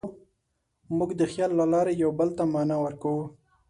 [0.97, 3.25] موږ د خیال له لارې یوه بل ته معنی ورکوو.